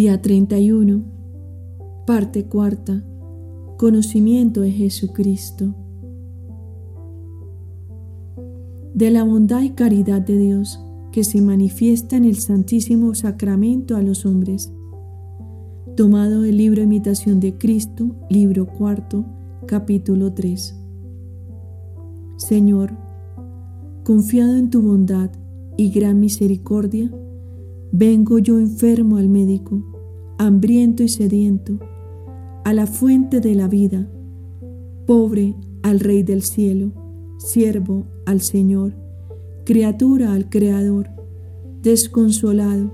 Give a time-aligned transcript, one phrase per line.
[0.00, 1.02] Día 31,
[2.06, 3.04] parte cuarta,
[3.76, 5.74] conocimiento de Jesucristo.
[8.94, 10.82] De la bondad y caridad de Dios
[11.12, 14.72] que se manifiesta en el Santísimo Sacramento a los hombres.
[15.98, 19.26] Tomado del libro Imitación de Cristo, libro cuarto,
[19.66, 20.80] capítulo 3.
[22.38, 22.96] Señor,
[24.02, 25.30] confiado en tu bondad
[25.76, 27.12] y gran misericordia,
[27.92, 29.82] Vengo yo enfermo al médico,
[30.40, 31.78] hambriento y sediento,
[32.64, 34.08] a la fuente de la vida,
[35.06, 36.92] pobre al Rey del cielo,
[37.36, 38.94] siervo al Señor,
[39.66, 41.10] criatura al Creador,
[41.82, 42.90] desconsolado,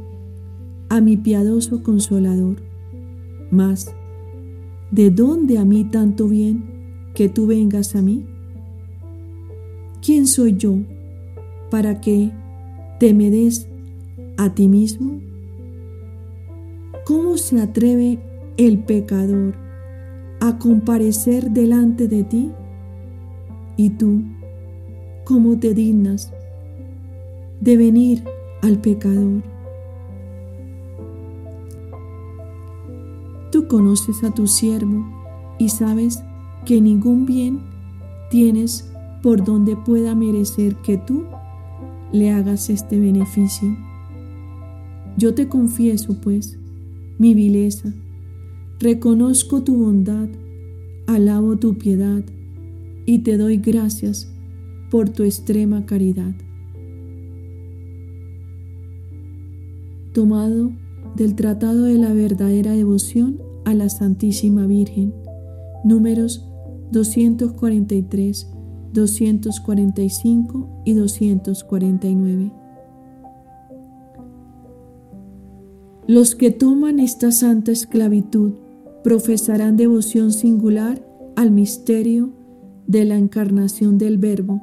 [0.89, 2.57] a mi piadoso consolador.
[3.53, 3.95] Mas,
[4.91, 6.65] ¿de dónde a mí tanto bien
[7.15, 8.27] que tú vengas a mí?
[10.05, 10.79] ¿Quién soy yo
[11.71, 12.33] para que
[12.99, 13.69] te me des
[14.37, 15.26] a ti mismo?
[17.07, 18.19] ¿Cómo se atreve
[18.57, 19.55] el pecador
[20.41, 22.51] a comparecer delante de ti?
[23.77, 24.25] Y tú,
[25.23, 26.33] ¿cómo te dignas
[27.61, 28.25] de venir
[28.61, 29.45] al pecador?
[33.53, 35.07] Tú conoces a tu siervo
[35.61, 36.25] y sabes
[36.65, 37.61] que ningún bien
[38.31, 41.23] tienes por donde pueda merecer que tú
[42.11, 43.77] le hagas este beneficio.
[45.17, 46.59] Yo te confieso, pues,
[47.19, 47.93] mi vileza,
[48.79, 50.29] reconozco tu bondad,
[51.07, 52.23] alabo tu piedad
[53.07, 54.33] y te doy gracias
[54.91, 56.35] por tu extrema caridad.
[60.13, 60.73] Tomado
[61.17, 65.15] del Tratado de la Verdadera Devoción a la Santísima Virgen,
[65.85, 66.47] números
[66.93, 68.49] 243,
[68.93, 72.66] 245 y 249.
[76.09, 78.53] Los que toman esta santa esclavitud
[79.03, 82.33] profesarán devoción singular al misterio
[82.87, 84.63] de la encarnación del Verbo.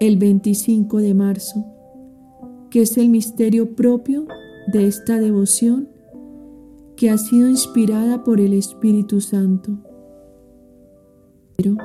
[0.00, 1.64] El 25 de marzo,
[2.70, 4.26] que es el misterio propio
[4.72, 5.88] de esta devoción
[6.96, 9.78] que ha sido inspirada por el Espíritu Santo.
[11.56, 11.76] Pero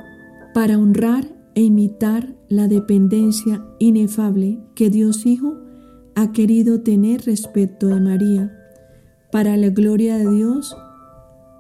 [0.56, 5.56] para honrar e imitar la dependencia inefable que Dios Hijo
[6.16, 8.58] ha querido tener respecto de María,
[9.32, 10.76] para la gloria de Dios,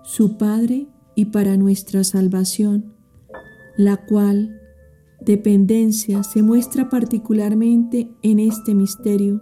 [0.04, 2.94] su Padre, y para nuestra salvación,
[3.78, 4.62] la cual
[5.22, 9.42] dependencia se muestra particularmente en este misterio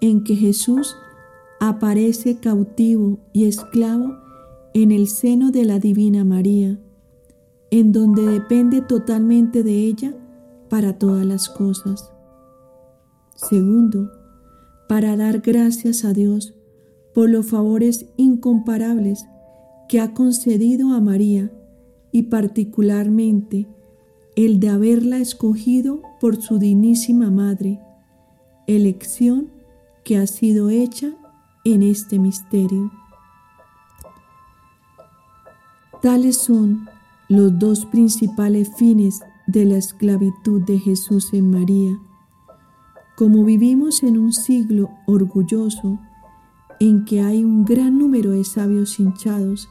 [0.00, 0.94] en que Jesús
[1.60, 4.16] aparece cautivo y esclavo
[4.74, 6.78] en el seno de la Divina María,
[7.70, 10.14] en donde depende totalmente de ella
[10.68, 12.12] para todas las cosas.
[13.34, 14.10] Segundo,
[14.88, 16.54] para dar gracias a Dios
[17.14, 19.26] por los favores incomparables
[19.88, 21.52] que ha concedido a María
[22.10, 23.68] y particularmente
[24.34, 27.80] el de haberla escogido por su dignísima madre,
[28.66, 29.50] elección
[30.04, 31.14] que ha sido hecha
[31.64, 32.90] en este misterio.
[36.00, 36.88] Tales son
[37.28, 41.98] los dos principales fines de la esclavitud de Jesús en María
[43.18, 45.98] como vivimos en un siglo orgulloso
[46.78, 49.68] en que hay un gran número de sabios hinchados,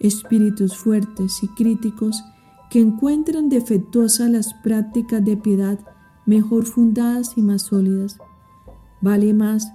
[0.00, 2.24] espíritus fuertes y críticos
[2.70, 5.78] que encuentran defectuosas las prácticas de piedad
[6.24, 8.16] mejor fundadas y más sólidas,
[9.02, 9.70] vale más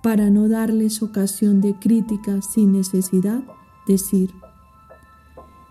[0.00, 3.42] para no darles ocasión de crítica sin necesidad
[3.88, 4.30] decir,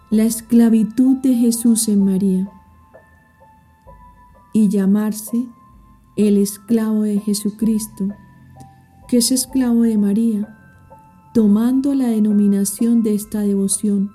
[0.10, 2.51] la esclavitud de Jesús en María
[4.51, 5.48] y llamarse
[6.16, 8.10] el esclavo de Jesucristo,
[9.08, 10.58] que es esclavo de María,
[11.34, 14.12] tomando la denominación de esta devoción,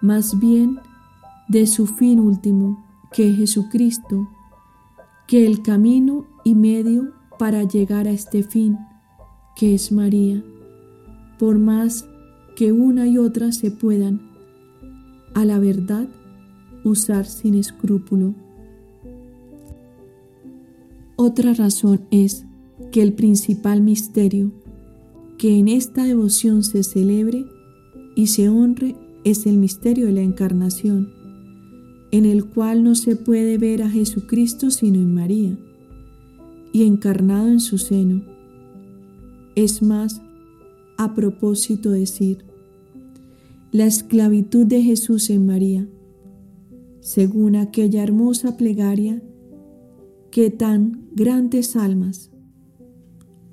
[0.00, 0.78] más bien
[1.48, 4.28] de su fin último, que es Jesucristo,
[5.26, 8.78] que el camino y medio para llegar a este fin,
[9.56, 10.42] que es María,
[11.38, 12.06] por más
[12.56, 14.20] que una y otra se puedan,
[15.34, 16.08] a la verdad,
[16.84, 18.34] usar sin escrúpulo.
[21.28, 22.46] Otra razón es
[22.90, 24.50] que el principal misterio
[25.36, 27.44] que en esta devoción se celebre
[28.16, 31.10] y se honre es el misterio de la encarnación,
[32.12, 35.58] en el cual no se puede ver a Jesucristo sino en María
[36.72, 38.22] y encarnado en su seno.
[39.54, 40.22] Es más,
[40.96, 42.46] a propósito decir,
[43.70, 45.86] la esclavitud de Jesús en María,
[47.00, 49.22] según aquella hermosa plegaria
[50.38, 52.30] que tan grandes almas.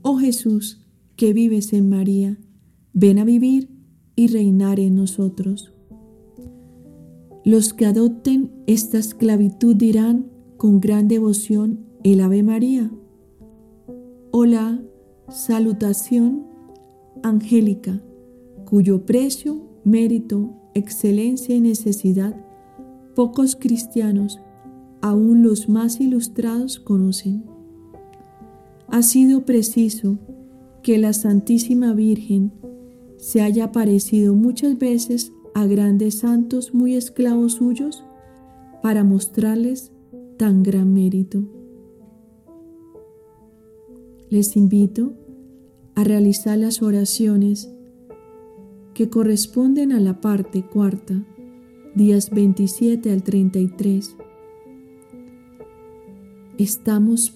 [0.04, 0.86] Oh Jesús,
[1.16, 2.38] que vives en María,
[2.94, 3.72] ven a vivir
[4.16, 5.74] y reinar en nosotros.
[7.44, 10.28] Los que adopten esta esclavitud dirán
[10.58, 12.92] con gran devoción el Ave María
[14.30, 14.80] o la
[15.30, 16.46] salutación
[17.24, 18.00] angélica,
[18.70, 22.36] cuyo precio, mérito, excelencia y necesidad
[23.16, 24.40] pocos cristianos,
[25.02, 27.44] aun los más ilustrados, conocen.
[28.88, 30.18] Ha sido preciso
[30.84, 32.52] que la Santísima Virgen
[33.18, 38.04] se haya aparecido muchas veces a grandes santos muy esclavos suyos
[38.84, 39.92] para mostrarles
[40.38, 41.44] tan gran mérito.
[44.30, 45.14] Les invito
[45.96, 47.72] a realizar las oraciones
[48.94, 51.26] que corresponden a la parte cuarta,
[51.96, 54.18] días 27 al 33.
[56.58, 57.34] Estamos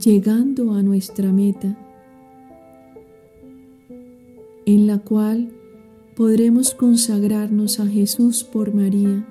[0.00, 1.76] llegando a nuestra meta,
[4.66, 5.50] en la cual
[6.14, 9.26] podremos consagrarnos a Jesús por María,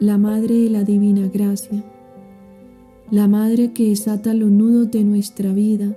[0.00, 1.84] la Madre de la Divina Gracia,
[3.10, 5.94] la Madre que desata los nudos de nuestra vida,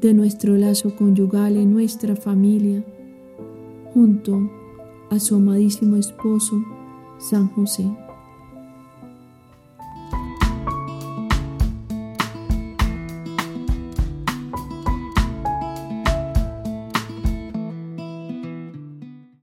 [0.00, 2.84] de nuestro lazo conyugal en nuestra familia,
[3.94, 4.50] junto
[5.10, 6.60] a su amadísimo esposo,
[7.20, 7.88] San José.